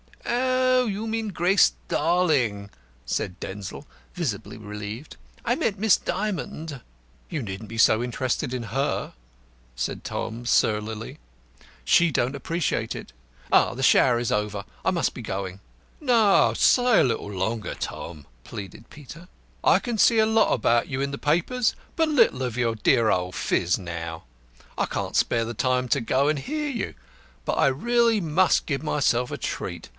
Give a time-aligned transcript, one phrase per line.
[0.25, 2.71] "Oh, you mean Grace Darling,"
[3.05, 3.85] said Denzil,
[4.15, 5.17] visibly relieved.
[5.45, 6.81] "I meant Miss Dymond."
[7.29, 9.13] "You needn't be so interested in her,"
[9.75, 11.19] said Tom surlily.
[11.85, 13.13] "She don't appreciate it.
[13.51, 14.65] Ah, the shower is over.
[14.83, 15.59] I must be going."
[15.99, 19.27] "No, stay a little longer, Tom," pleaded Peter.
[19.63, 23.11] "I see a lot about you in the papers, but very little of your dear
[23.11, 24.23] old phiz now.
[24.79, 26.95] I can't spare the time to go and hear you.
[27.45, 29.89] But I really must give myself a treat.